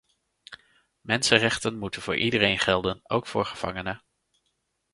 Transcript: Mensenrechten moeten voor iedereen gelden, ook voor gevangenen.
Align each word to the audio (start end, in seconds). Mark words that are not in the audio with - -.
Mensenrechten 1.01 1.77
moeten 1.77 2.01
voor 2.01 2.17
iedereen 2.17 2.59
gelden, 2.59 2.99
ook 3.03 3.27
voor 3.27 3.45
gevangenen. 3.45 4.03